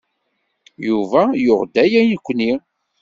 [0.87, 2.51] Yuba yuɣ-d aya i nekkni.